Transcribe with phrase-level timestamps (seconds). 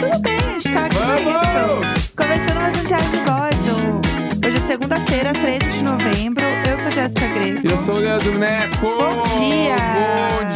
[0.00, 1.20] tudo bem, a gente tá aqui Vamos!
[1.20, 2.14] isso.
[2.16, 4.46] Começando mais um Diário de Bordo.
[4.46, 6.44] Hoje é segunda-feira, 13 de novembro.
[6.68, 7.66] Eu sou Jéssica Greco.
[7.70, 8.80] Eu sou o Leandro Neco.
[8.80, 9.76] Bom dia!
[9.94, 10.50] Bom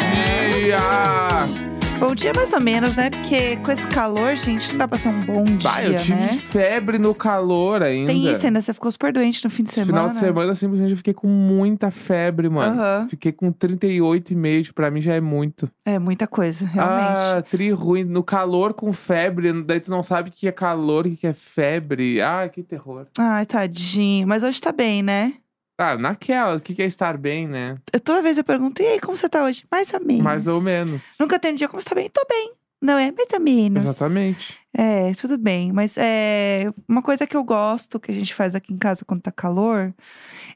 [0.65, 1.74] dia!
[1.99, 3.09] Bom dia mais ou menos, né?
[3.09, 6.15] Porque com esse calor, gente, não dá pra ser um bom dia, Bah, eu tive
[6.15, 6.29] né?
[6.35, 8.13] febre no calor ainda.
[8.13, 9.87] Tem isso ainda, você ficou super doente no fim de semana.
[9.93, 12.81] Final de semana, simplesmente, eu fiquei com muita febre, mano.
[12.81, 13.07] Aham.
[13.09, 15.71] Fiquei com 38,5, pra mim já é muito.
[15.85, 17.17] É muita coisa, realmente.
[17.17, 18.05] Ah, tri ruim.
[18.05, 21.33] No calor com febre, daí tu não sabe o que é calor, o que é
[21.35, 22.21] febre.
[22.21, 23.07] Ah, que terror.
[23.19, 24.27] Ai, tadinho.
[24.27, 25.35] Mas hoje tá bem, né?
[25.77, 27.77] Ah, naquela, o que é estar bem, né?
[27.93, 29.65] Eu, toda vez eu pergunto, e aí, como você tá hoje?
[29.71, 30.23] Mais ou menos.
[30.23, 31.03] Mais ou menos.
[31.19, 32.09] Nunca tem um dia como você tá bem?
[32.09, 32.53] Tô bem.
[32.81, 33.11] Não é?
[33.11, 33.85] Mais ou menos.
[33.85, 34.59] Exatamente.
[34.73, 35.73] É, tudo bem.
[35.73, 39.23] Mas é uma coisa que eu gosto, que a gente faz aqui em casa quando
[39.23, 39.93] tá calor,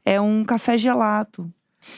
[0.05, 1.53] é um café gelado.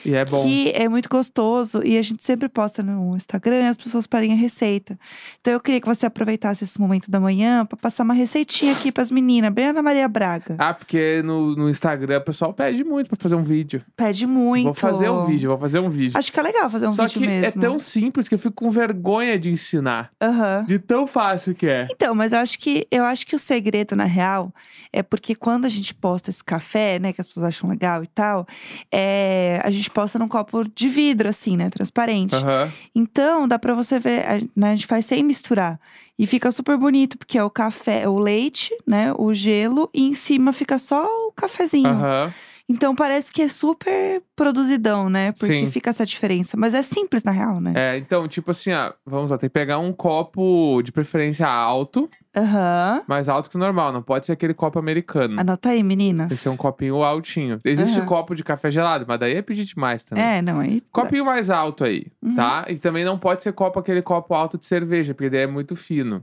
[0.04, 0.42] E é bom.
[0.42, 4.32] Que é muito gostoso e a gente sempre posta no Instagram e as pessoas pedem
[4.32, 4.98] a receita.
[5.40, 8.92] Então eu queria que você aproveitasse esse momento da manhã pra passar uma receitinha aqui
[8.92, 10.56] pras meninas, bem Ana Maria Braga.
[10.58, 13.82] Ah, porque no, no Instagram o pessoal pede muito pra fazer um vídeo.
[13.96, 14.64] Pede muito.
[14.64, 16.18] Vou fazer um vídeo, vou fazer um vídeo.
[16.18, 17.46] Acho que é legal fazer um Só vídeo que mesmo.
[17.46, 20.10] é tão simples que eu fico com vergonha de ensinar.
[20.20, 20.64] Aham.
[20.66, 21.86] De tão fácil que é.
[21.90, 24.52] Então, mas eu acho que eu acho que o segredo, na real,
[24.92, 28.06] é porque quando a gente posta esse café, né, que as pessoas acham legal e
[28.06, 28.46] tal,
[28.92, 31.70] é, a gente posta num copo de vidro, assim, né?
[31.70, 32.34] Transparente.
[32.34, 32.70] Aham.
[32.94, 35.80] Então, dá pra você ver, a, né, a gente faz sem misturar.
[36.18, 39.12] E fica super bonito, porque é o café, o leite, né?
[39.16, 41.88] O gelo, e em cima fica só o cafezinho.
[41.88, 42.34] Aham.
[42.72, 45.32] Então parece que é super produzidão, né?
[45.32, 45.70] Porque Sim.
[45.72, 46.56] fica essa diferença.
[46.56, 47.72] Mas é simples, na real, né?
[47.74, 52.08] É, então, tipo assim, ó, vamos lá, tem que pegar um copo de preferência alto,
[52.34, 53.02] Aham.
[53.08, 55.40] mais alto que o normal, não pode ser aquele copo americano.
[55.40, 56.28] Anota aí, meninas.
[56.28, 57.58] Tem que ser um copinho altinho.
[57.64, 58.06] Existe Aham.
[58.06, 60.22] copo de café gelado, mas daí é pedir demais também.
[60.24, 60.80] É, não, aí.
[60.92, 62.36] Copinho mais alto aí, Uhum.
[62.36, 62.66] tá?
[62.68, 65.74] E também não pode ser copo aquele copo alto de cerveja, porque daí é muito
[65.74, 66.22] fino.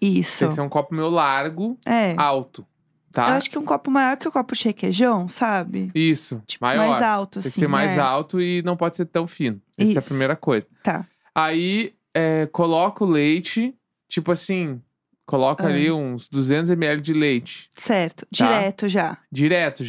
[0.00, 0.40] Isso.
[0.40, 2.14] Tem que ser um copo meio largo, É.
[2.16, 2.66] alto,
[3.14, 3.28] tá?
[3.30, 5.90] Eu acho que um copo maior que o copo de requeijão, sabe?
[5.94, 6.88] Isso, Tipo, maior.
[6.88, 7.50] mais alto, Tem assim.
[7.50, 8.00] que ser mais é.
[8.00, 9.60] alto e não pode ser tão fino.
[9.78, 10.66] Essa é a primeira coisa.
[10.82, 11.06] Tá.
[11.34, 13.74] Aí, é, coloca o leite,
[14.08, 14.80] tipo assim,
[15.26, 15.68] coloca Ah.
[15.68, 17.70] ali uns 200 ml de leite.
[17.76, 18.26] Certo.
[18.26, 18.46] Tá.
[18.46, 19.16] Direto já.
[19.32, 19.82] Direto.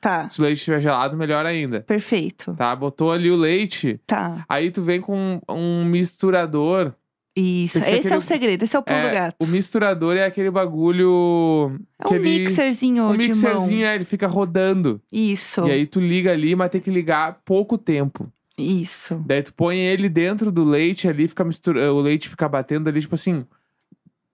[0.00, 0.28] Tá.
[0.30, 1.80] Se o leite estiver gelado, melhor ainda.
[1.80, 2.54] Perfeito.
[2.54, 2.74] Tá?
[2.76, 4.44] Botou ali o leite, Tá.
[4.48, 6.94] aí tu vem com um misturador.
[7.38, 7.78] Isso.
[7.78, 9.36] Esse é aquele- o segredo, esse é o pulo do É, gato.
[9.40, 11.78] o misturador é aquele bagulho.
[11.98, 13.88] É um mixerzinho Um de mixerzinho, mão.
[13.88, 15.00] é, ele fica rodando.
[15.12, 15.66] Isso.
[15.66, 18.30] E aí tu liga ali, mas tem que ligar pouco tempo.
[18.58, 19.22] Isso.
[19.24, 21.92] Daí tu põe ele dentro do leite ali, fica mistura...
[21.92, 23.44] o leite fica batendo ali, tipo assim,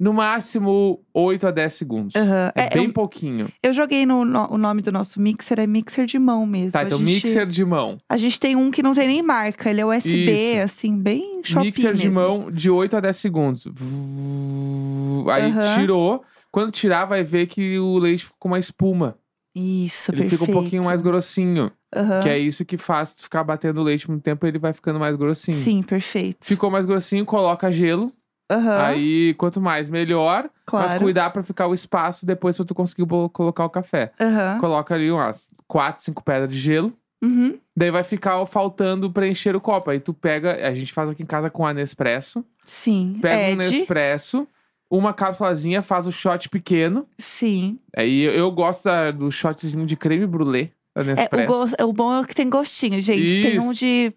[0.05, 2.15] no máximo 8 a 10 segundos.
[2.15, 2.53] Aham.
[2.55, 3.49] É, É, bem eu- pouquinho.
[3.63, 6.73] Eu joguei no, no- o nome do nosso mixer, é mixer de mão mesmo.
[6.73, 7.97] Tá, A então gente- mixer de mão.
[8.07, 10.63] A gente tem um que não tem nem marca, ele é USB, Isso.
[10.63, 12.21] assim, bem shopping mixer de mesmo.
[12.21, 13.67] mão de 8 a 10 segundos.
[15.33, 15.75] Aí Aham.
[15.75, 16.23] tirou.
[16.53, 19.17] Quando tirar, vai ver que o leite ficou com uma espuma.
[19.57, 20.41] Isso, ele perfeito.
[20.45, 21.71] fica um pouquinho mais grossinho.
[21.95, 22.21] Aham.
[22.23, 24.99] Que é isso que faz tu ficar batendo o leite muito tempo, ele vai ficando
[24.99, 25.57] mais grossinho.
[25.57, 26.45] Sim, perfeito.
[26.45, 28.13] Ficou mais grossinho, coloca gelo.
[28.51, 30.49] Aham, Aí, quanto mais, melhor.
[30.67, 30.89] claro.
[30.91, 34.13] Mas cuidar pra ficar o espaço depois pra tu conseguir colocar o café.
[34.21, 34.59] Aham.
[34.61, 36.93] Coloca ali umas 4, 5 pedras de gelo.
[37.23, 37.59] Uhum.
[37.75, 39.91] Daí vai ficar faltando preencher o copo.
[39.91, 42.45] Aí tu pega, a gente faz aqui em casa com a Nespresso.
[42.65, 43.19] Sim.
[43.23, 44.47] Pega um Ed, Nespresso,
[44.91, 47.07] uma cápsulazinha, faz o shot pequeno.
[47.19, 47.79] Sim.
[47.97, 52.25] Aí eu, eu gosto da- do shotzinho de creme brulee É, o, o bom é
[52.27, 53.43] que tem gostinho, gente.
[53.43, 53.75] Tem um Isso.
[53.81, 54.13] de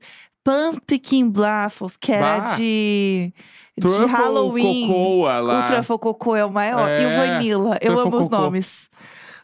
[0.47, 2.55] Pumpkin Blaffles, que era Bah.
[2.55, 3.33] de,
[3.77, 4.87] de Halloween.
[4.87, 5.59] cocoa lá.
[5.59, 6.87] O Truffle Cocô é o maior.
[6.89, 7.77] E o É, Vanilla.
[7.81, 8.89] Eu amo os nomes.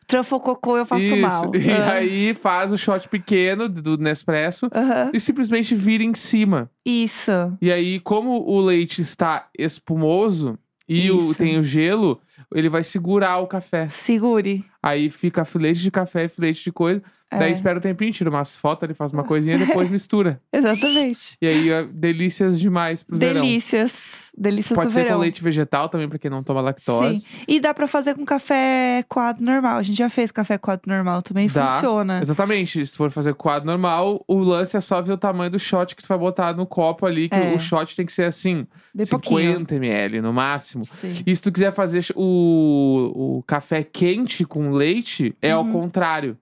[0.07, 1.17] Truffle Cocô eu faço Isso.
[1.17, 1.51] mal.
[1.55, 1.91] E Ah.
[1.93, 5.11] aí faz o shot pequeno do Nespresso Aham.
[5.13, 6.69] e simplesmente vira em cima.
[6.85, 7.31] Isso.
[7.61, 10.57] E aí, como o leite está espumoso
[10.95, 11.35] e o, Isso.
[11.35, 12.21] tem o gelo,
[12.53, 13.87] ele vai segurar o café.
[13.89, 14.63] Segure.
[14.81, 17.01] Aí fica filete de café e filete de coisa.
[17.31, 17.51] Daí É.
[17.51, 20.39] espera um tempinho, tira umas fotos, ele faz uma coisinha e depois mistura.
[20.51, 21.35] Exatamente.
[21.41, 23.41] E aí, é delícias demais pro verão.
[23.41, 24.22] Delícias.
[24.35, 25.17] Delícias Pode do ser verão.
[25.17, 27.19] com leite vegetal também, pra quem não toma lactose.
[27.19, 27.27] Sim.
[27.47, 29.77] E dá pra fazer com café coado normal.
[29.77, 31.47] A gente já fez café coado normal também.
[31.47, 31.75] Dá.
[31.75, 32.19] Funciona.
[32.21, 32.85] Exatamente.
[32.85, 36.01] Se for fazer quadro normal, o lance é só ver o tamanho do shot que
[36.01, 37.53] tu vai botar no copo ali, que É.
[37.53, 39.51] o shot tem que ser assim, Bem pouquinho.
[39.53, 40.83] 50 ml no máximo.
[40.85, 41.21] Sim.
[41.25, 45.71] E se tu quiser fazer o, o café quente com leite, é ao Uhum.
[45.73, 46.37] contrário.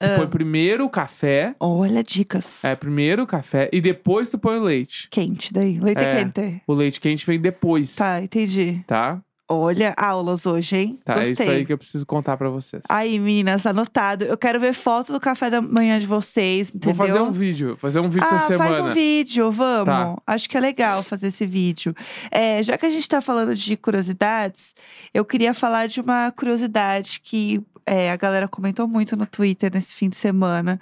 [0.00, 0.16] Tu Ah.
[0.16, 2.64] põe primeiro o café, Olha, dicas.
[2.64, 5.06] é primeiro o café e depois tu põe o leite.
[5.10, 5.78] Quente daí.
[5.78, 6.24] Leite É.
[6.24, 6.62] quente.
[6.66, 8.82] O leite quente vem depois, Tá, entendi.
[8.86, 9.20] tá?
[9.52, 10.98] Olha, aulas hoje, hein?
[11.04, 11.32] Tá, é Gostei.
[11.32, 12.84] isso aí que eu preciso contar pra vocês.
[12.88, 14.24] Aí, meninas, anotado.
[14.24, 16.94] Eu quero ver foto do café da manhã de vocês, entendeu?
[16.94, 18.70] Vou fazer um vídeo, fazer um vídeo ah, essa semana.
[18.70, 19.86] faz um vídeo, vamos.
[19.86, 20.16] Tá.
[20.24, 21.92] Acho que é legal fazer esse vídeo.
[22.30, 24.72] É, já que a gente tá falando de curiosidades,
[25.12, 29.96] eu queria falar de uma curiosidade que é, a galera comentou muito no Twitter nesse
[29.96, 30.80] fim de semana.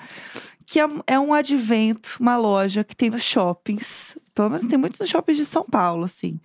[0.70, 4.19] Que é, é um advento, uma loja que tem nos shoppings.
[4.35, 6.38] Pelo menos tem muitos nos shoppings de São Paulo, assim.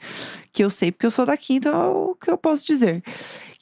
[0.53, 3.03] Que eu sei, porque eu sou daqui, então é o que eu posso dizer.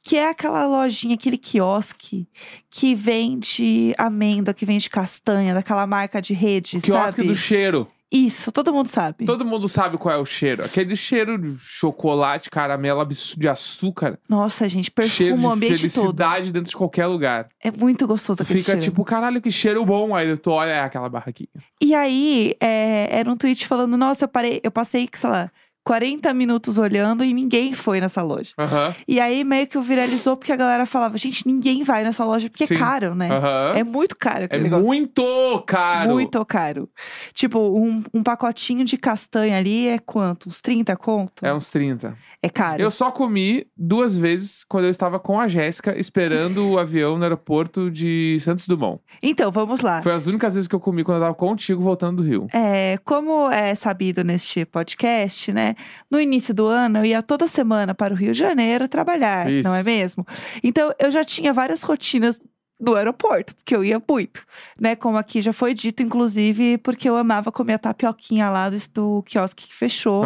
[0.03, 2.27] Que é aquela lojinha, aquele quiosque
[2.69, 7.27] que vende amêndoa, que vende castanha, daquela marca de rede, Quiosque sabe?
[7.27, 7.87] do cheiro.
[8.11, 9.25] Isso, todo mundo sabe.
[9.25, 10.65] Todo mundo sabe qual é o cheiro.
[10.65, 14.19] Aquele cheiro de chocolate, caramelo, de açúcar.
[14.27, 15.89] Nossa, gente, cheiro perfuma de o ambiente todo.
[15.91, 17.47] felicidade dentro de qualquer lugar.
[17.63, 18.81] É muito gostoso Tu aquele fica cheiro.
[18.81, 20.13] tipo, caralho, que cheiro bom.
[20.13, 21.47] Aí tu olha, é aquela barraquinha.
[21.81, 25.51] E aí, é, era um tweet falando: Nossa, eu parei, eu passei, sei lá,
[25.83, 28.51] 40 minutos olhando e ninguém foi nessa loja.
[28.57, 32.49] Aham, E aí meio que viralizou porque a galera falava: Gente, ninguém vai nessa loja
[32.49, 32.75] porque Sim.
[32.75, 33.29] é caro, né?
[33.31, 33.73] aham.
[33.77, 34.85] É muito caro É negócio.
[34.85, 36.11] muito caro.
[36.11, 36.89] Muito caro.
[37.33, 40.49] Tipo, um, um pacotinho de castanha ali é quanto?
[40.49, 41.45] Uns 30 conto?
[41.45, 42.15] É uns 30.
[42.43, 42.81] É caro.
[42.81, 47.23] Eu só comi duas vezes quando eu estava com a Jéssica esperando o avião no
[47.23, 49.01] aeroporto de Santos Dumont.
[49.21, 50.01] Então, vamos lá.
[50.01, 52.47] Foi as únicas vezes que eu comi quando eu tava contigo voltando do Rio.
[52.53, 55.70] É, como é sabido neste podcast, né?
[56.09, 59.68] No início do ano eu ia toda semana para o Rio de Janeiro trabalhar, Isso.
[59.68, 60.25] não é mesmo?
[60.63, 62.39] Então eu já tinha várias rotinas
[62.79, 64.44] do aeroporto, porque eu ia muito,
[64.79, 64.95] né?
[64.95, 69.23] Como aqui já foi dito, inclusive, porque eu amava comer a tapioquinha lá do, do
[69.23, 70.25] quiosque que fechou,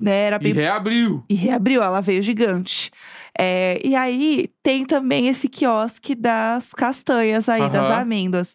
[0.00, 0.12] né?
[0.26, 1.24] Era E bem reabriu.
[1.28, 2.88] e reabriu, ela veio gigante.
[3.36, 8.00] É, e aí tem também esse quiosque das castanhas aí, das Aham.
[8.02, 8.54] amêndoas.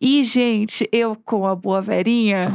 [0.00, 2.48] E, gente, eu com a boa verinha,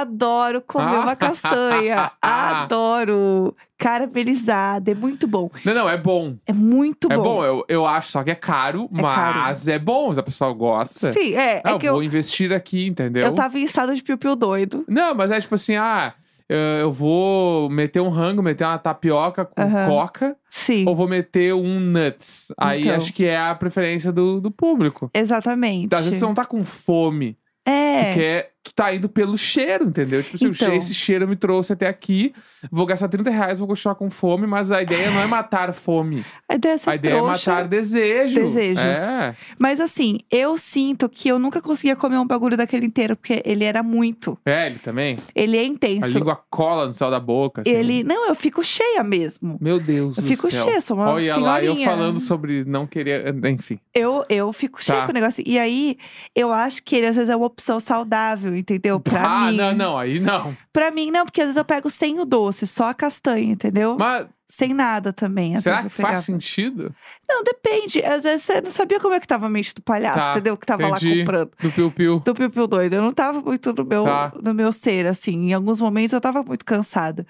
[0.00, 2.10] adoro comer uma castanha.
[2.20, 3.54] Adoro.
[3.78, 5.50] Caramelizada, é muito bom.
[5.64, 6.36] Não, não, é bom.
[6.46, 7.22] É muito É bom.
[7.22, 9.38] bom, eu, eu acho, só que é caro, É caro.
[9.40, 11.12] mas é bom, se a pessoa gosta.
[11.12, 11.62] Sim, é.
[11.64, 13.24] Não, é que vou eu, investir aqui, entendeu?
[13.26, 14.84] eu tava em estado de piu-piu doido.
[14.86, 16.12] Não, mas é tipo assim, ah,
[16.48, 19.86] eu vou meter um rango, meter uma tapioca com Aham.
[19.88, 22.52] coca, Sim, ou vou meter um nuts.
[22.58, 22.96] Aí Então.
[22.96, 25.10] acho que é a preferência do, do público.
[25.14, 25.94] exatamente.
[25.94, 28.12] Às vezes você não tá com fome, É.
[28.12, 30.22] tu quer, tu tá indo pelo cheiro, entendeu?
[30.22, 30.70] Tipo assim, Então.
[30.70, 32.32] che- esse cheiro me trouxe até aqui,
[32.70, 36.24] vou gastar 30 reais, vou continuar com fome, mas a ideia não é matar fome.
[36.48, 38.40] A ideia é ser a ideia é matar desejo.
[38.40, 38.78] Desejos.
[38.82, 39.34] É.
[39.58, 43.64] Mas assim, eu sinto que eu nunca conseguia comer um bagulho daquele inteiro, porque ele
[43.64, 44.38] era muito.
[44.44, 45.18] É, ele também.
[45.34, 46.16] Ele é A intenso.
[46.18, 47.62] língua cola no céu da boca.
[47.62, 47.70] assim.
[47.70, 48.04] Ele.
[48.04, 49.58] Não, eu fico cheia mesmo.
[49.60, 50.64] Meu Deus Eu do fico céu.
[50.64, 51.86] cheia, sou uma Olha lá, eu senhorinha.
[51.88, 53.34] falando sobre não querer.
[53.46, 53.78] Enfim.
[53.94, 55.04] Eu, eu fico cheia Tá.
[55.06, 55.42] com o negócio.
[55.46, 55.96] E aí,
[56.34, 59.00] eu acho que ele às vezes é uma opção saudável, entendeu?
[59.00, 59.56] Pra ah, mim.
[59.56, 60.56] não, não, aí não.
[60.72, 63.96] Pra mim, não, porque às vezes eu pego sem o doce, só a castanha, entendeu?
[63.98, 65.54] Mas Sem nada também.
[65.56, 66.92] Às será que faz sentido?
[67.28, 68.02] Não, depende.
[68.04, 70.56] Às vezes você não sabia como é que tava a mente do palhaço, Tá, entendeu?
[70.56, 71.08] Que tava entendi.
[71.08, 71.50] lá comprando.
[71.60, 72.20] Do piu-piu.
[72.20, 72.92] Do piu-piu doido.
[72.94, 74.32] Eu não tava muito no meu, Tá.
[74.42, 75.50] no meu ser, assim.
[75.50, 77.24] Em alguns momentos eu tava muito cansada.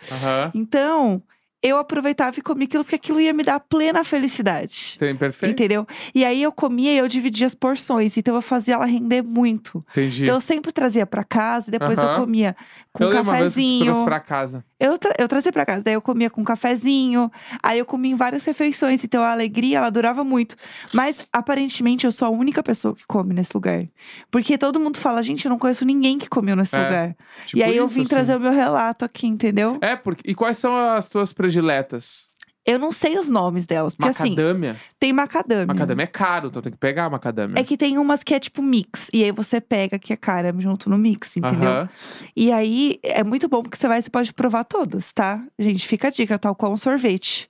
[0.54, 1.22] Então,
[1.62, 4.96] eu aproveitava e comia aquilo, porque aquilo ia me dar plena felicidade.
[4.98, 5.52] Tem perfeito.
[5.52, 5.86] Entendeu?
[6.14, 8.16] E aí eu comia e eu dividia as porções.
[8.16, 9.84] Então eu fazia ela render muito.
[9.90, 10.22] Entendi.
[10.22, 12.56] Então eu sempre trazia pra casa e depois eu comia
[12.92, 14.04] com eu um lembro uma vez cafezinho.
[14.04, 14.64] pra casa.
[14.80, 17.30] Eu, tra- eu trazia pra casa, daí eu comia com um cafezinho.
[17.62, 19.04] Aí eu comia em várias refeições.
[19.04, 20.56] Então a alegria, ela durava muito.
[20.94, 23.84] Mas aparentemente eu sou a única pessoa que come nesse lugar.
[24.30, 27.16] Porque todo mundo fala, gente, eu não conheço ninguém que comeu nesse É, lugar.
[27.46, 28.08] Tipo e aí eu vim assim.
[28.08, 29.76] trazer o meu relato aqui, entendeu?
[29.82, 30.28] É, porque.
[30.30, 32.30] E quais são as tuas prediletas?
[32.64, 33.94] Eu não sei os nomes delas.
[33.96, 34.76] Porque assim, macadâmia.
[34.98, 35.66] tem macadâmia.
[35.66, 37.58] Macadâmia é caro, então tem que pegar a macadâmia.
[37.58, 39.08] É que tem umas que é tipo mix.
[39.14, 41.88] E aí você pega que é cara junto no mix, entendeu?
[42.36, 45.42] E aí é muito bom porque você vai, você pode provar todas, tá?
[45.58, 47.48] Gente, fica a dica, tal qual um sorvete.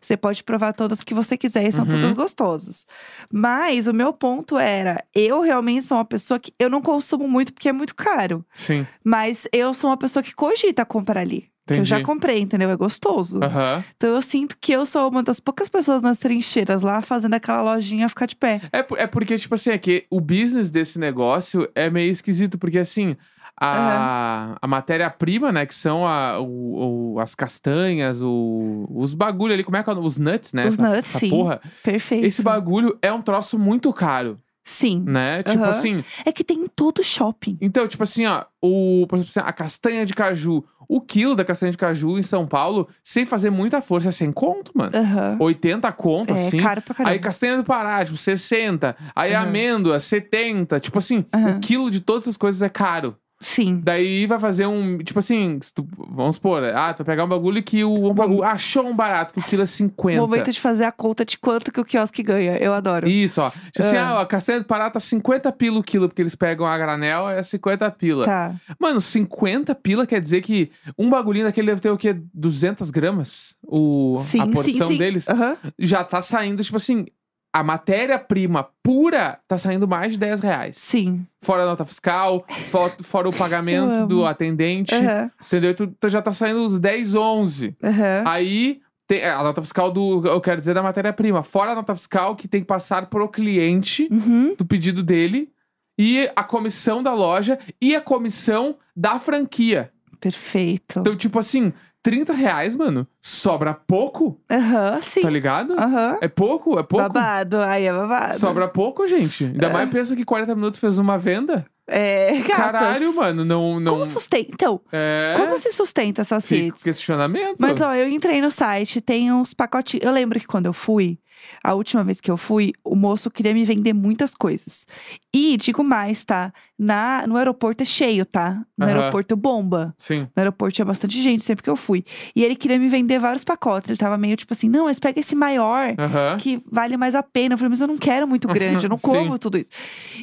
[0.00, 1.90] Você pode provar todas que você quiser e são Uhum.
[1.90, 2.86] todas gostosas.
[3.32, 7.52] Mas o meu ponto era, eu realmente sou uma pessoa que eu não consumo muito
[7.52, 8.44] porque é muito caro.
[8.54, 8.86] Sim.
[9.04, 11.51] Mas eu sou uma pessoa que cogita comprar ali.
[11.66, 12.06] Que eu já Entendi.
[12.06, 12.70] comprei, entendeu?
[12.70, 13.38] É gostoso.
[13.42, 13.84] Aham.
[13.96, 17.62] Então eu sinto que eu sou uma das poucas pessoas nas trincheiras lá fazendo aquela
[17.62, 18.60] lojinha ficar de pé.
[18.72, 22.78] É, é porque, tipo assim, é que o business desse negócio é meio esquisito, porque
[22.78, 23.16] assim.
[23.64, 25.64] A, a matéria-prima, né?
[25.66, 29.92] Que são a, o, o- as castanhas, o, os bagulho ali, como é que é?
[29.92, 30.66] Os nuts, né?
[30.66, 31.30] Os essa, nuts, essa sim.
[31.30, 31.60] porra.
[31.84, 32.24] Perfeito.
[32.26, 35.02] Esse bagulho é um troço muito caro, Sim.
[35.06, 35.42] né?
[35.42, 36.04] Tipo assim.
[36.24, 37.58] É que tem em todo shopping.
[37.60, 40.64] Então, tipo assim, ó, o, por exemplo, assim, a castanha de caju.
[40.88, 44.30] O quilo da castanha de caju em São Paulo, sem fazer muita força, é 100
[44.32, 44.94] conto, mano.
[44.94, 45.36] Aham.
[45.40, 46.58] 80 conto, É assim.
[46.58, 47.14] caro pra caramba.
[47.14, 48.94] Aí castanha do Pará, tipo, 60.
[49.16, 49.46] Aí Aham.
[49.48, 50.78] amêndoa, 70.
[50.80, 51.24] Tipo assim,
[51.56, 53.16] o quilo de todas essas coisas é caro.
[53.42, 53.80] Sim.
[53.82, 54.98] Daí vai fazer um.
[54.98, 58.14] Tipo assim, se tu- vamos supor, ah, tu vai pegar um bagulho que o um
[58.14, 60.20] bagulho achou um barato, que o quilo é 50.
[60.20, 62.56] Momento de fazer a conta de quanto que o quiosque ganha.
[62.58, 63.08] Eu adoro.
[63.08, 63.50] Isso, ó.
[63.50, 64.10] Tipo assim, Ah.
[64.12, 67.28] ah, a castanha do Pará tá 50 pila o quilo, porque eles pegam a granel,
[67.28, 68.24] é 50 pila.
[68.24, 68.54] Tá.
[68.78, 72.16] Mano, 50 pila quer dizer que um bagulhinho daquele deve ter o quê?
[72.32, 73.54] 200 gramas?
[73.62, 74.96] O, Sim, a porção sim.
[74.98, 75.28] deles.
[75.28, 75.56] Aham.
[75.78, 77.06] Já tá saindo, tipo assim,
[77.52, 80.76] a matéria-prima pura tá saindo mais de 10 reais.
[80.76, 81.26] Sim.
[81.42, 84.94] Fora a nota fiscal, fora, fora o pagamento do atendente.
[84.94, 85.30] Aham.
[85.46, 85.74] Entendeu?
[85.74, 87.76] Tu, tu já tá saindo uns 10, 11.
[87.82, 88.24] Aham.
[88.26, 91.42] Aí tem a nota fiscal do, eu quero dizer, da matéria-prima.
[91.42, 94.54] Fora a nota fiscal que tem que passar pro cliente Uhum.
[94.56, 95.50] do pedido dele.
[95.98, 99.92] E a comissão da loja e a comissão da franquia.
[100.18, 101.00] Perfeito.
[101.00, 105.20] Então, tipo assim, 30 reais, mano, sobra pouco, Aham, sim.
[105.22, 105.72] tá ligado?
[105.78, 106.18] Aham.
[106.20, 107.08] É pouco, é pouco.
[107.08, 107.60] Babado.
[107.60, 108.38] Aí é babado.
[108.38, 109.44] Sobra pouco, gente.
[109.44, 109.72] Ainda É.
[109.72, 111.64] mais pensa que 40 minutos fez uma venda.
[111.86, 112.56] É, gatas.
[112.56, 113.78] Caralho, mano, não.
[113.80, 114.50] não Como sustenta?
[114.52, 115.34] Então, é.
[115.36, 116.82] como se sustenta essas Fica o redes?
[116.82, 117.56] questionamento.
[117.58, 120.04] Mas ó, eu entrei no site, tem uns pacotinhos.
[120.06, 121.18] Eu lembro que quando eu fui,
[121.62, 124.86] a última vez que eu fui, o moço queria me vender muitas coisas.
[125.34, 126.52] E digo mais, tá?
[126.78, 128.62] Na, no aeroporto é cheio, tá?
[128.76, 128.94] No Aham.
[128.98, 129.94] aeroporto bomba.
[129.96, 130.22] Sim.
[130.36, 132.04] No aeroporto tinha bastante gente sempre que eu fui.
[132.34, 133.88] E ele queria me vender vários pacotes.
[133.88, 135.94] Ele tava meio tipo assim: não, mas pega esse maior.
[135.98, 136.36] Aham.
[136.38, 137.54] Que vale mais a pena.
[137.54, 139.70] Eu falei, mas eu não quero muito grande, eu não como tudo isso.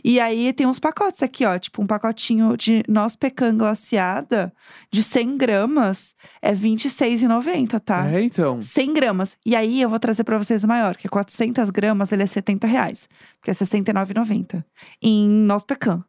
[0.04, 1.58] E aí tem uns pacotes aqui, ó.
[1.58, 4.54] Tipo, um pacotinho de noz pecan glaciada
[4.92, 8.08] de 100 gramas é R$26,90, tá?
[8.12, 8.62] É, então.
[8.62, 9.38] 100 gramas.
[9.46, 12.28] E aí eu vou trazer pra vocês o maior, que é 400 gramas, ele é
[12.28, 13.10] 70 reais.
[13.40, 14.64] Porque é R$69,90.
[15.02, 16.04] Em noz pecan.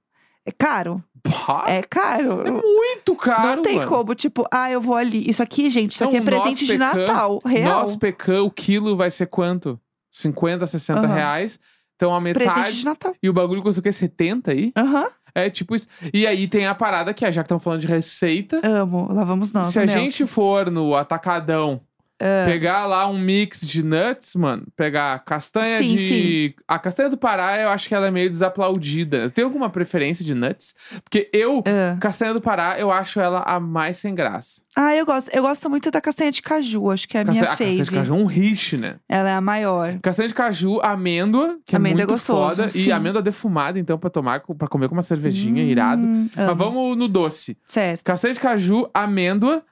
[0.46, 1.02] É caro.
[1.66, 2.46] É caro.
[2.46, 3.88] é muito caro, não tem mano.
[3.90, 5.28] como, tipo, ah, eu vou ali.
[5.28, 7.42] Isso aqui, gente, isso Então, aqui é presente de pecan, Natal.
[7.44, 7.80] Real.
[7.80, 9.78] Nosso pecan, o quilo vai ser quanto?
[10.10, 11.14] 50, 60 Aham.
[11.14, 11.58] reais.
[11.94, 12.78] Então a Presente metade.
[12.78, 13.14] de Natal.
[13.22, 13.92] E o bagulho custa o quê?
[13.92, 14.72] 70 aí?
[14.74, 15.06] Aham.
[15.34, 15.86] É tipo isso.
[16.12, 18.58] E aí tem a parada que é, já que estamos falando de receita.
[18.64, 19.06] Amo.
[19.12, 19.68] Lá vamos nós.
[19.68, 19.98] se a Nelson.
[20.06, 21.82] gente for no atacadão,
[22.20, 22.44] Ah.
[22.46, 26.54] pegar lá um mix de nuts, mano, pegar castanha Sim, de.
[26.68, 29.30] A castanha do Pará, eu acho que ela é meio desaplaudida.
[29.30, 30.74] Tem alguma preferência de nuts?
[31.02, 31.96] Porque eu, Ah.
[31.98, 34.60] castanha do Pará, eu acho ela a mais sem graça.
[34.76, 35.28] Ah, eu gosto.
[35.34, 36.90] Eu gosto muito da castanha de caju.
[36.90, 37.96] Acho que é a Castanha, minha a castanha de fave.
[37.96, 38.96] caju é um hit, né?
[39.08, 39.98] Ela é a maior.
[40.00, 42.70] Castanha de caju, amêndoa, que Amêndoa é é muito gostoso, foda.
[42.70, 42.82] sim.
[42.86, 46.02] E amêndoa defumada, então, pra tomar, pra comer com uma cervejinha, irado.
[46.02, 46.54] Hum, Mas amo.
[46.56, 47.56] vamos no doce.
[47.66, 48.04] Certo.
[48.04, 49.62] Castanha de caju, amêndoa,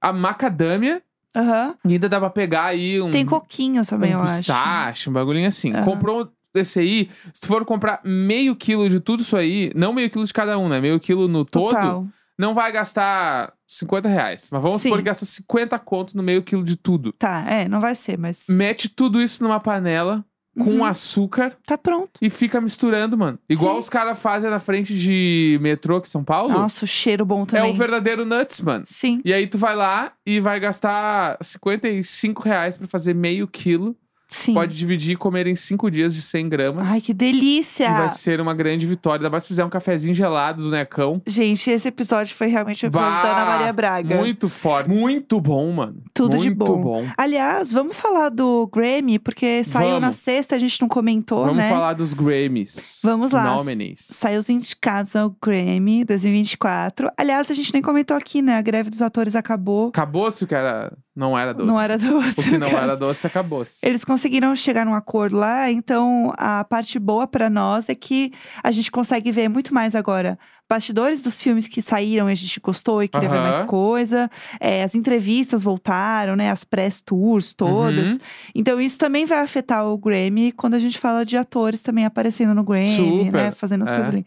[0.00, 1.02] a macadâmia.
[1.34, 1.74] Aham.
[1.84, 4.36] E ainda dá pra pegar aí um, Tem coquinho também, um eu acho.
[4.38, 5.72] pistache, um bagulhinho assim.
[5.72, 5.84] Aham.
[5.84, 10.10] Comprou esse aí, se tu for comprar meio quilo de tudo isso aí, não meio
[10.10, 10.80] quilo de cada um, né?
[10.80, 12.06] Meio quilo no todo, Total.
[12.38, 14.48] não vai gastar 50 reais.
[14.50, 14.88] Mas vamos Sim.
[14.88, 17.12] supor que gasta 50 conto no meio quilo de tudo.
[17.12, 18.46] Tá, é, não vai ser, mas.
[18.48, 20.24] Mete tudo isso numa panela
[20.58, 20.84] com Uhum.
[20.84, 22.10] açúcar Tá pronto.
[22.20, 23.38] e fica misturando, mano.
[23.48, 23.80] Igual Sim.
[23.80, 26.52] os caras fazem na frente de metrô aqui em São Paulo.
[26.52, 27.72] Nossa, o cheiro bom é também.
[27.72, 28.84] o verdadeiro nuts, mano.
[28.86, 29.20] Sim.
[29.24, 33.96] E aí tu vai lá e vai gastar 55 reais pra fazer meio quilo.
[34.28, 34.52] Sim.
[34.52, 36.88] Pode dividir e comer em 5 dias de 100 gramas.
[36.88, 37.84] Ai, que delícia!
[37.86, 39.18] E vai ser uma grande vitória.
[39.20, 41.22] Ainda mais se fizer um cafezinho gelado do Necão.
[41.26, 44.16] Gente, esse episódio foi realmente o episódio da Ana Bah, Maria Braga.
[44.16, 44.90] Muito forte.
[44.90, 46.02] Muito bom, mano.
[46.12, 47.06] Tudo de muito bom.
[47.16, 50.16] Aliás, vamos falar do Grammy, porque saiu na Vamos.
[50.16, 51.70] sexta, a gente não comentou, Vamos né?
[51.70, 53.00] falar dos Grammys.
[53.02, 53.56] Vamos lá.
[53.56, 54.06] Nominees.
[54.10, 57.10] Saiu os indicados ao Grammy 2024.
[57.16, 58.56] Aliás, a gente nem comentou aqui, né?
[58.56, 59.88] A greve dos atores acabou.
[59.88, 60.92] Acabou-se o que era...
[61.18, 61.66] não era doce.
[61.66, 62.40] Não era doce.
[62.40, 63.78] O que não era doce, acabou-se.
[63.82, 68.32] Eles conseguiram chegar num acordo lá, então a parte boa pra nós é que
[68.62, 72.60] a gente consegue ver muito mais agora bastidores dos filmes que saíram e a gente
[72.60, 73.50] gostou e queria ver Aham.
[73.50, 74.30] mais coisa.
[74.60, 76.50] É, as entrevistas voltaram, né?
[76.50, 78.10] As press tours todas.
[78.10, 78.18] Uhum.
[78.54, 82.54] Então isso também vai afetar o Grammy quando a gente fala de atores também aparecendo
[82.54, 83.50] no Grammy, Super, né?
[83.52, 83.92] Fazendo as é.
[83.94, 84.26] coisas ali.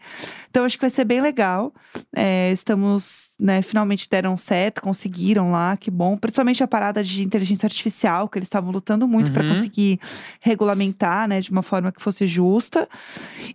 [0.50, 1.72] Então acho que vai ser bem legal.
[2.14, 3.62] É, estamos, né?
[3.62, 6.16] Finalmente deram certo, conseguiram lá, que bom.
[6.16, 9.54] Principalmente a parada de inteligência artificial, que eles estavam lutando muito para Uhum.
[9.54, 9.98] conseguir
[10.40, 11.40] regulamentar, né?
[11.40, 12.88] De uma forma que fosse justa.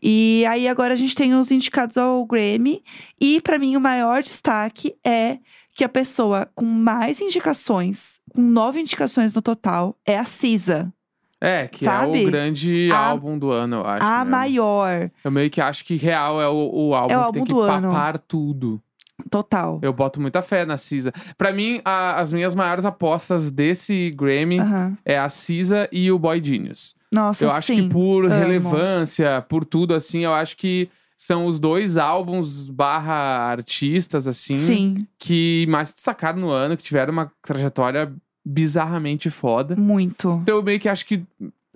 [0.01, 2.76] E aí agora a gente tem os indicados ao Grammy.
[3.19, 5.37] E para mim o maior destaque é
[5.75, 10.91] que a pessoa com mais indicações, com nove indicações no total, é a Cisa.
[11.39, 12.25] É, que é Sabe?
[12.25, 14.03] o grande A- álbum do ano, eu acho.
[14.03, 14.31] a né?
[14.31, 17.33] maior, Eu meio que acho que real é o, o álbum É o que álbum
[17.33, 17.89] tem que do ano.
[17.89, 18.81] papar tudo.
[19.29, 19.79] total.
[19.83, 21.11] Eu boto muita fé na Cisa.
[21.37, 24.97] Pra mim, a- as minhas maiores apostas desse Grammy Aham.
[25.05, 26.95] é a Cisa e o Boy Genius.
[27.11, 27.83] Nossa, eu acho sim.
[27.87, 28.33] que por amo.
[28.33, 35.07] relevância, por tudo, assim, eu acho que são os dois álbuns barra artistas, assim, Sim,
[35.17, 38.13] que mais se destacaram no ano, que tiveram uma trajetória
[38.45, 39.75] bizarramente foda.
[39.75, 40.39] muito.
[40.43, 41.23] Então eu meio que acho que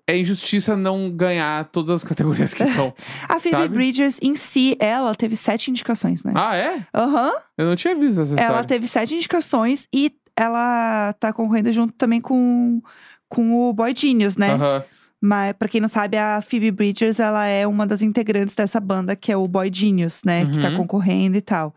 [0.08, 2.94] é injustiça não ganhar todas as categorias que estão.
[3.28, 3.76] A Phoebe Sabe?
[3.76, 6.34] Bridgers em si, ela teve sete indicações, né?
[6.36, 6.86] ah, é?
[6.94, 7.32] Aham.
[7.58, 8.64] Eu não tinha visto essa Ela história.
[8.68, 12.82] teve sete indicações e ela tá concorrendo junto também com,
[13.28, 14.54] com o Boy Genius, né?
[14.54, 14.84] Aham.
[15.24, 19.16] Mas, pra quem não sabe, a Phoebe Bridgers, ela é uma das integrantes dessa banda,
[19.16, 20.48] que é o Boy Genius, né?
[20.48, 20.78] Que tá Uhum.
[20.78, 21.76] concorrendo e tal.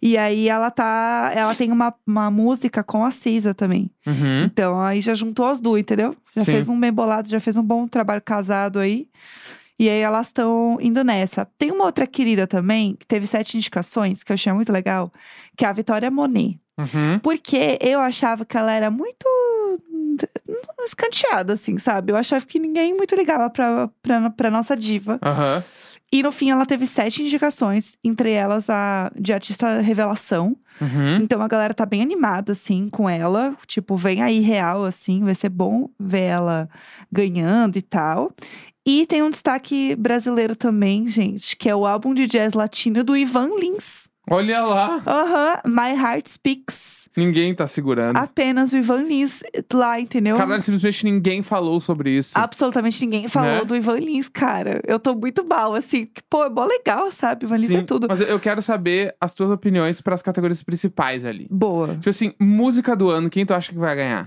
[0.00, 1.32] E aí ela tá.
[1.34, 3.90] Ela tem uma, uma música com a Cisa também.
[4.06, 4.44] Uhum.
[4.44, 6.14] Então aí já juntou as duas, entendeu?
[6.36, 6.52] Já Sim.
[6.52, 9.08] fez um bem bolado, já fez um bom trabalho casado aí.
[9.78, 11.46] E aí elas estão indo nessa.
[11.58, 15.12] Tem uma outra querida também, que teve sete indicações, que eu achei muito legal,
[15.56, 16.58] que é a Vitória Monet.
[16.78, 17.18] Uhum.
[17.18, 19.26] Porque eu achava que ela era muito
[20.86, 22.12] escanteada, assim, sabe?
[22.12, 25.18] Eu achava que ninguém muito ligava pra, pra, pra nossa diva.
[25.22, 25.62] Aham.
[26.12, 30.56] E no fim ela teve sete indicações, entre elas a de artista revelação.
[30.80, 31.16] Uhum.
[31.16, 33.56] Então a galera tá bem animada, assim, com ela.
[33.66, 35.24] Tipo, vem aí real, assim.
[35.24, 36.68] Vai ser bom ver ela
[37.10, 38.32] ganhando e tal.
[38.86, 43.16] E tem um destaque brasileiro também, gente, que é o álbum de jazz latino do
[43.16, 44.08] Ivan Lins.
[44.30, 45.02] Olha lá.
[45.04, 47.05] Aham, My Heart Speaks.
[47.16, 48.16] Ninguém tá segurando.
[48.16, 49.42] Apenas o Ivan Lins
[49.72, 50.36] lá, entendeu?
[50.36, 52.38] Caralho, simplesmente ninguém falou sobre isso.
[52.38, 53.64] Absolutamente ninguém falou Né?
[53.64, 54.82] do Ivan Lins, cara.
[54.86, 56.08] Eu tô muito mal, assim.
[56.28, 57.46] Pô, é mó legal, sabe?
[57.46, 58.06] Ivan Lins é Sim, tudo.
[58.08, 61.46] Mas eu quero saber as tuas opiniões para as categorias principais ali.
[61.50, 61.94] Boa.
[61.94, 64.24] Tipo assim, música do ano, quem tu acha que vai ganhar?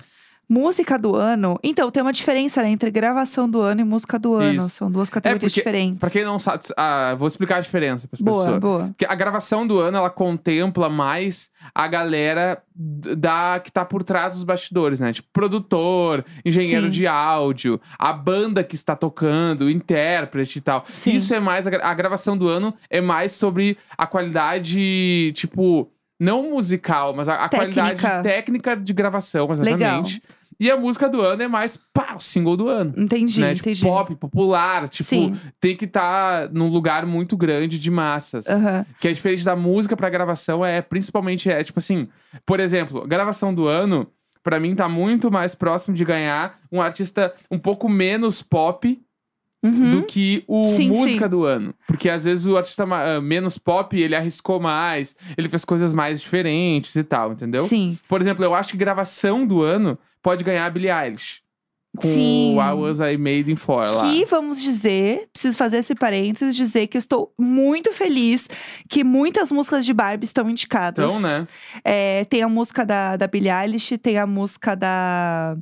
[0.50, 1.60] Música do ano.
[1.64, 2.70] Então, tem uma diferença, né?
[2.70, 4.58] Entre gravação do ano e música do ano.
[4.66, 4.70] Isso.
[4.70, 6.00] São duas categorias porque, diferentes.
[6.00, 8.60] Pra quem não sabe, ah, vou explicar a diferença pras Boa, pessoas.
[8.60, 8.88] boa.
[8.88, 14.34] Porque a gravação do ano, ela contempla mais a galera da que tá por trás
[14.34, 15.14] dos bastidores, né?
[15.14, 16.92] Tipo, produtor, engenheiro Sim.
[16.92, 20.84] de áudio, a banda que está tocando, o intérprete e tal.
[20.88, 21.12] Sim.
[21.12, 21.68] Isso é mais.
[21.68, 27.30] A, gra- a gravação do ano é mais sobre a qualidade, tipo, não musical, mas
[27.30, 27.82] a, a Técnica.
[27.82, 30.22] qualidade técnica de gravação, exatamente.
[30.60, 32.94] E a música do ano é mais, pá, o single do ano.
[32.98, 33.56] Entendi, né?
[33.56, 33.86] Tipo, entendi.
[33.86, 35.40] pop, popular, tipo, Sim.
[35.60, 38.48] tem que estar num lugar muito grande de massas.
[38.48, 38.86] Aham.
[39.00, 42.10] Que é diferente da música pra gravação, é principalmente, é tipo assim,
[42.46, 44.06] por exemplo, gravação do ano,
[44.44, 49.02] pra mim tá muito mais próximo de ganhar um artista um pouco menos pop
[49.62, 50.00] Uhum.
[50.00, 51.30] do que o Sim, música sim.
[51.30, 51.76] do ano.
[51.86, 56.22] Porque às vezes o artista ah, menos pop, ele arriscou mais, ele fez coisas mais
[56.22, 57.66] diferentes e tal, entendeu?
[57.66, 57.98] Sim.
[58.08, 61.42] Por exemplo, eu acho que gravação do ano pode ganhar a Billie Eilish.
[61.98, 62.56] Com Sim.
[62.56, 64.12] o I Was I Made in For lá.
[64.12, 68.48] Que vamos dizer, preciso fazer esse parênteses, dizer que estou muito feliz
[68.88, 71.04] que muitas músicas de Barbie estão indicadas.
[71.04, 71.48] Então, né?
[71.84, 75.58] É, tem a música da, da Billie Eilish, tem a música da,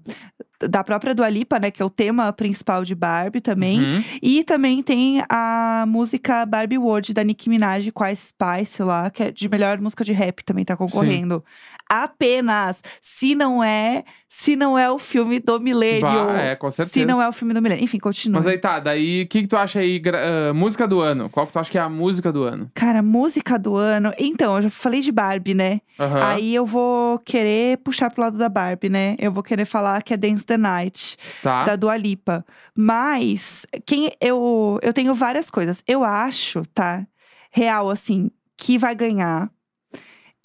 [0.60, 1.72] da própria Dua Lipa, né?
[1.72, 3.80] Que é o tema principal de Barbie também.
[3.80, 4.04] Uhum.
[4.22, 9.24] E também tem a música Barbie World da Nicki Minaj com a Spice lá, que
[9.24, 11.44] é de melhor música de rap também tá concorrendo.
[11.90, 16.02] Apenas se não é, se não é o filme do milênio.
[16.02, 16.94] Bah, é, com certeza.
[16.94, 17.84] Se não é o filme do milênio.
[17.84, 18.40] Enfim, continua.
[18.40, 20.02] Mas aí tá, daí o que, que tu acha aí?
[20.14, 21.30] ah, música do ano.
[21.30, 22.70] Qual que tu acha que é a música do ano?
[22.74, 24.14] Cara, música do ano.
[24.18, 25.82] Então, eu já falei de Barbie, né?
[26.00, 26.24] Aham.
[26.24, 29.16] Aí eu vou querer puxar pro lado da Barbie, né?
[29.18, 31.64] Eu vou querer falar que é Dance the Night, tá.
[31.64, 32.46] da Dua Lipa.
[32.76, 35.84] Mas, quem eu, eu tenho várias coisas.
[35.88, 37.06] Eu acho, tá?
[37.52, 39.50] Real, assim, que vai ganhar.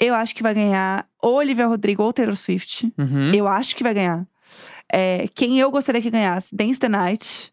[0.02, 2.92] Eu acho que vai ganhar ou Olivia Rodrigo ou Taylor Swift.
[2.98, 3.32] Uhum.
[3.32, 4.26] Eu acho que vai ganhar.
[4.92, 6.54] É, quem eu gostaria que ganhasse?
[6.54, 7.52] Dance the Night,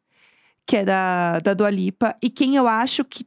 [0.66, 2.16] que é da, da Dua Lipa.
[2.22, 3.26] E quem eu acho que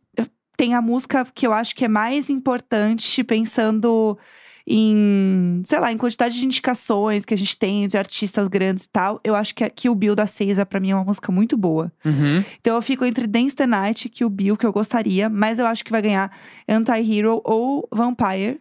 [0.57, 4.19] tem a música que eu acho que é mais importante, pensando
[4.67, 8.89] em, sei lá, em quantidade de indicações que a gente tem de artistas grandes e
[8.89, 9.21] tal.
[9.23, 11.93] Eu acho que, que o Bill da Cesa, pra mim, é uma música muito boa.
[12.05, 12.45] Uhum.
[12.61, 15.67] Então eu fico entre Dance the Night e Kill Bill, que eu gostaria, mas eu
[15.67, 16.31] acho que vai ganhar
[16.69, 18.61] Anti-Hero ou Vampire.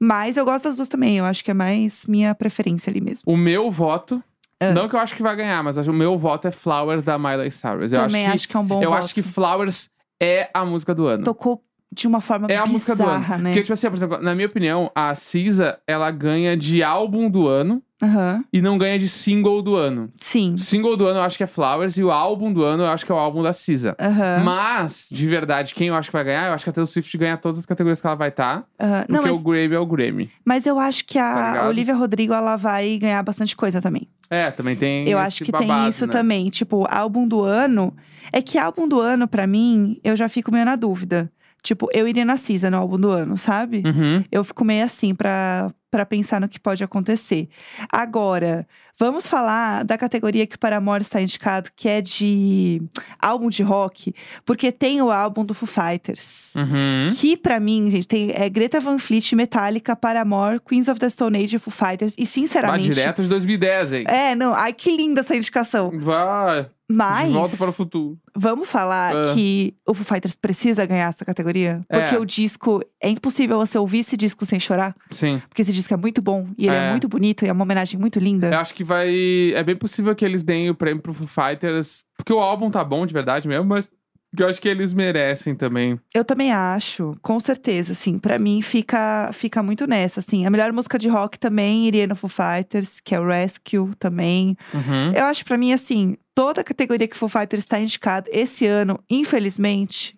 [0.00, 3.22] Mas eu gosto das duas também, eu acho que é mais minha preferência ali mesmo.
[3.32, 4.22] O meu voto.
[4.60, 4.72] Ah.
[4.72, 7.50] Não que eu acho que vai ganhar, mas o meu voto é Flowers da Miley
[7.50, 7.92] Cyrus.
[7.92, 9.04] Eu também acho que, é um bom eu voto.
[9.04, 11.24] acho que Flowers é a música do ano.
[11.24, 13.20] Tocou de uma forma É a música do ano.
[13.20, 13.50] bizarra, né?
[13.50, 17.46] Porque, tipo assim, por exemplo, na minha opinião, a Cisa, ela ganha de álbum do
[17.46, 18.44] ano Aham.
[18.52, 20.10] e não ganha de single do ano.
[20.18, 20.56] Sim.
[20.56, 23.04] Single do ano eu acho que é Flowers e o álbum do ano eu acho
[23.06, 23.96] que é o álbum da Cisa.
[24.00, 24.42] Aham.
[24.44, 27.16] Mas, de verdade, quem eu acho que vai ganhar, eu acho que a Taylor Swift
[27.16, 28.64] ganha todas as categorias que ela vai estar.
[28.80, 29.00] aham.
[29.00, 30.30] Porque Não, mas, o Grammy é o Grammy.
[30.44, 31.68] mas eu acho que Tá a ligado?
[31.68, 34.08] Olivia Rodrigo ela vai ganhar bastante coisa também.
[34.30, 36.12] É, também tem eu acho que babado, tem isso né?
[36.12, 36.48] também.
[36.50, 37.94] Tipo, álbum do ano.
[38.32, 41.30] É que álbum do ano, pra mim, eu já fico meio na dúvida.
[41.62, 43.82] Tipo, eu iria na Cisa no álbum do ano, sabe?
[43.86, 44.24] Uhum.
[44.32, 47.48] Eu fico meio assim pra, pra pensar no que pode acontecer.
[47.88, 48.66] Agora,
[48.98, 52.82] vamos falar da categoria que o Paramore está indicado, que é de
[53.20, 54.12] álbum de rock,
[54.44, 56.52] porque tem o álbum do Foo Fighters.
[56.56, 57.06] Uhum.
[57.16, 61.38] Que pra mim, gente, tem é Greta Van Fleet, Metallica, Paramore, Queens of the Stone
[61.44, 62.14] Age e Foo Fighters.
[62.18, 62.88] E Vai sinceramente.
[62.90, 64.04] direto de 2010, hein?
[64.08, 64.52] É, não.
[64.52, 65.92] Ai, que linda essa indicação.
[66.00, 66.66] Vai.
[66.90, 67.32] Mas.
[67.32, 68.18] Volta para o futuro.
[68.36, 69.32] Vamos falar Ah.
[69.34, 71.80] que o Foo Fighters precisa ganhar essa categoria?
[71.88, 72.18] Porque É.
[72.18, 72.82] o disco.
[73.02, 74.94] É impossível você ouvir esse disco sem chorar.
[75.10, 75.40] Sim.
[75.48, 76.90] Porque esse disco é muito bom e ele é, É.
[76.90, 78.48] muito bonito e é uma homenagem muito linda.
[78.48, 79.52] Eu acho que vai.
[79.54, 82.04] É bem possível que eles deem o prêmio pro Foo Fighters.
[82.16, 83.90] Porque o álbum tá bom de verdade mesmo, mas
[84.36, 85.98] eu acho que eles merecem também.
[86.12, 88.18] Eu também acho, com certeza, assim.
[88.18, 90.44] Pra mim fica, fica muito nessa, assim.
[90.46, 94.56] A melhor música de rock também iria no Foo Fighters, que é o Rescue também.
[94.72, 95.12] Uhum.
[95.14, 98.98] Eu acho pra mim, assim, toda a categoria que Foo Fighters está indicado esse ano,
[99.08, 100.16] infelizmente.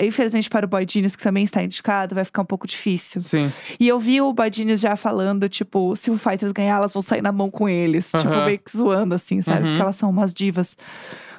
[0.00, 3.20] Infelizmente para o Boy Genius, que também está indicado, vai ficar um pouco difícil.
[3.20, 3.50] Sim.
[3.78, 7.00] E eu vi o Boy Genius já falando, tipo, se o Fighters ganhar, elas vão
[7.00, 8.10] sair na mão com eles.
[8.10, 9.60] Tipo, meio que zoando, assim, sabe?
[9.60, 9.66] Uhum.
[9.68, 10.76] Porque elas são umas divas.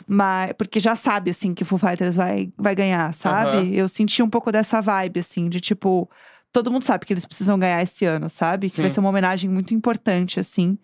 [0.08, 3.58] Mas, porque já sabe, assim, que o Foo Fighters vai, vai ganhar, sabe?
[3.58, 3.68] Aham.
[3.68, 6.10] Eu senti um pouco dessa vibe, assim, de tipo.
[6.52, 8.70] Todo mundo sabe que eles precisam ganhar esse ano, sabe?
[8.70, 8.96] Que vai Sim.
[8.96, 10.78] ser uma homenagem muito importante, assim.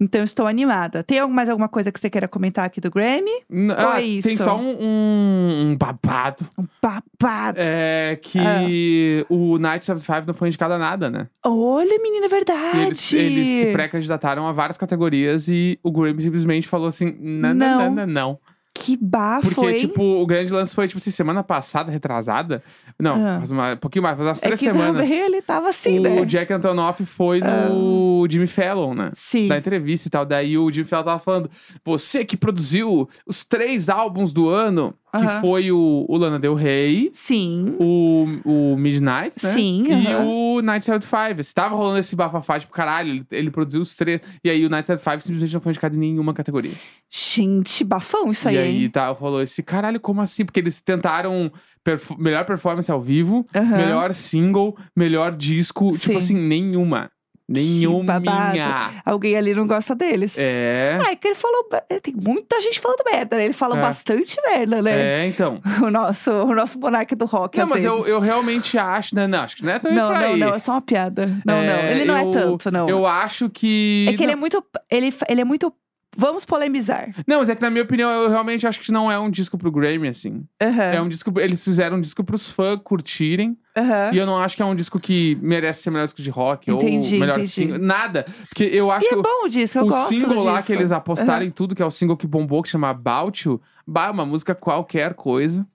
[0.00, 1.04] Então, estou animada.
[1.04, 3.30] Tem mais alguma coisa que você queira comentar aqui do Grammy?
[3.48, 4.26] N- Ou ah, é isso?
[4.28, 6.46] Tem só um, um, um babado.
[6.58, 7.58] Um babado.
[7.60, 9.32] É que Ah.
[9.32, 11.28] o Night 75 não foi indicado a nada, né?
[11.44, 12.80] Olha, menina, é verdade.
[12.80, 17.78] Eles, eles se pré-candidataram a várias categorias e o Grammy simplesmente falou assim: não, Não.
[17.78, 18.38] não, não, não.
[18.84, 19.78] Que bafo, Porque, hein?
[19.78, 22.62] tipo, o grande lance foi, tipo assim, semana passada, retrasada.
[23.00, 23.38] Não, Ah.
[23.38, 25.08] faz uma, um pouquinho mais, faz umas é três que semanas.
[25.08, 26.18] também ele tava assim, o né?
[26.20, 26.24] Ah.
[26.26, 29.10] Jack Antonoff foi no Jimmy Fallon, né?
[29.14, 29.48] Sim.
[29.48, 30.26] Da entrevista e tal.
[30.26, 31.50] Daí o Jimmy Fallon tava falando:
[31.84, 37.10] você que produziu os três álbuns do ano, que foi o, o Lana Del Rey,
[37.12, 37.76] Sim.
[37.78, 39.52] o, o Midnight, né?
[39.52, 41.40] Sim, E o Night 75.
[41.40, 44.20] Estava rolando esse bafafá, tipo, caralho, ele, ele produziu os três.
[44.42, 46.72] E aí o Night 75 simplesmente não foi indicado em nenhuma categoria.
[47.10, 48.90] Gente, bafão isso aí, e aí hein?
[48.90, 50.44] tá, rolou esse caralho, como assim?
[50.44, 51.50] Porque eles tentaram
[52.18, 53.76] melhor performance ao vivo, Aham.
[53.76, 55.92] melhor single, melhor disco.
[55.92, 55.98] Sim.
[55.98, 57.10] Tipo assim, nenhuma.
[57.48, 58.18] Nenhuma.
[58.20, 58.58] babado.
[59.04, 60.36] Alguém ali não gosta deles.
[60.38, 60.98] É.
[61.04, 61.68] Ah, é que ele falou.
[61.90, 63.44] é, Tem muita gente falando merda, né?
[63.44, 63.80] Ele fala É.
[63.82, 65.22] bastante merda, né?
[65.22, 65.60] É, então.
[65.84, 67.58] O nosso, o nosso monarca do rock.
[67.58, 68.08] Não, mas eu, vezes.
[68.10, 69.14] eu realmente acho.
[69.14, 71.26] Não, não, acho que não é tão Não, não, não, é só uma piada.
[71.44, 71.60] Não, não.
[71.74, 72.88] É, Ele não eu- é tanto, não.
[72.88, 74.06] Eu acho que.
[74.08, 74.64] É que ele é não, muito.
[74.90, 75.72] Ele, ele é muito.
[76.16, 77.10] Vamos polemizar.
[77.26, 79.56] não, mas é que na minha opinião, eu realmente acho que não é um disco
[79.58, 80.44] pro Grammy, assim.
[80.62, 80.82] Aham.
[80.82, 81.32] É um disco.
[81.40, 83.56] Eles fizeram um disco pros fãs curtirem.
[83.76, 84.10] aham.
[84.12, 86.70] E eu não acho que é um disco que merece ser melhor disco de rock
[86.70, 87.48] Entendi, ou melhor entendi.
[87.52, 87.78] single.
[87.78, 88.24] Nada.
[88.48, 90.44] Porque eu acho E que é o- bom o disco, eu o gosto single do
[90.44, 90.66] lá disco.
[90.66, 91.44] que eles apostaram Aham.
[91.46, 94.24] em tudo, que é o single que bombou, que chama About You, bah, é uma
[94.26, 95.66] música qualquer coisa.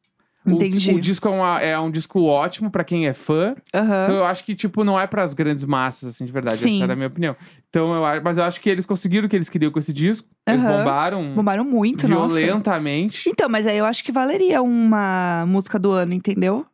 [0.45, 0.91] O, Entendi.
[0.93, 3.55] o disco é, uma- é um disco ótimo pra quem é fã.
[3.73, 4.03] Aham.
[4.03, 6.55] Então eu acho que, tipo, não é pras grandes massas, assim, de verdade.
[6.57, 6.81] Sim.
[6.81, 7.35] Essa é a minha opinião.
[7.69, 10.27] Então, eu, mas eu acho que eles conseguiram o que eles queriam com esse disco.
[10.47, 10.77] Eles Aham.
[10.79, 12.35] bombaram Bombaram muito, nossa.
[12.35, 13.29] violentamente.
[13.29, 16.65] Então, mas aí eu acho que valeria uma música do ano, entendeu?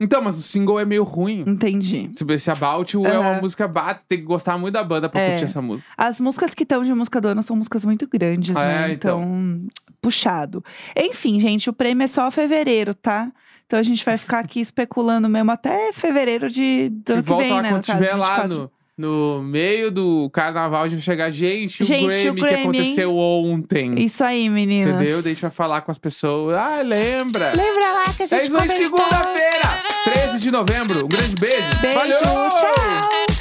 [0.00, 1.44] Então, mas o single é meio ruim.
[1.46, 2.10] Entendi.
[2.30, 5.28] Esse About You é uma música bata, tem que gostar muito da banda pra É.
[5.30, 5.88] curtir essa música.
[5.96, 8.90] As músicas que estão de música do ano são músicas muito grandes, Ah, né?
[8.90, 9.20] é, então.
[9.22, 9.66] Então,
[10.02, 10.62] puxado.
[10.96, 13.30] Enfim, gente, o prêmio é só fevereiro, tá?
[13.66, 17.44] Então a gente vai ficar aqui especulando mesmo até fevereiro de, do ano que volta
[17.44, 17.68] vem, lá né?
[17.70, 18.70] quando estiver lá 24.
[18.98, 22.40] no, no meio do carnaval, a gente vai chegar, gente, Gente, o o Grammy, que
[22.40, 22.62] Grammy, hein?
[22.82, 23.94] aconteceu ontem.
[23.96, 24.96] Isso aí, meninas.
[24.96, 25.22] Entendeu?
[25.22, 26.56] Daí a gente vai falar com as pessoas.
[26.56, 27.52] Ah, lembra?
[27.56, 31.04] Lembra lá que a gente É isso aí, segunda-feira, 13 de novembro.
[31.06, 31.80] Um grande beijo.
[31.80, 32.20] Beijo, Valeu!
[32.20, 33.31] tchau!